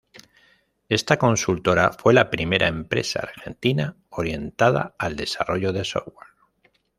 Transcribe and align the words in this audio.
Esta 0.89 1.19
consultora 1.19 1.91
fue 1.93 2.15
la 2.15 2.31
primera 2.31 2.67
empresa 2.67 3.19
argentina 3.19 3.97
orientada 4.09 4.95
al 4.97 5.15
desarrollo 5.15 5.73
de 5.73 5.85
software. 5.85 6.29